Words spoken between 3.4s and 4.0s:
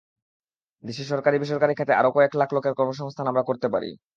করতে পারি।